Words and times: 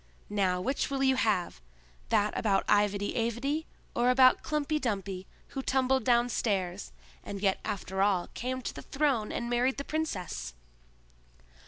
Now 0.31 0.59
which 0.59 0.89
will 0.89 1.03
you 1.03 1.15
have; 1.15 1.61
that 2.09 2.33
about 2.35 2.65
IvedyAvedy, 2.65 3.65
or 3.95 4.09
about 4.09 4.41
Klumpy 4.41 4.81
Dumpy 4.81 5.27
who 5.49 5.61
tumbled 5.61 6.05
downstairs, 6.05 6.91
and 7.23 7.39
yet 7.39 7.59
after 7.63 8.01
all 8.01 8.25
came 8.33 8.63
to 8.63 8.73
the 8.73 8.81
throne 8.81 9.31
and 9.31 9.47
married 9.47 9.77
the 9.77 9.83
princess?" 9.85 10.55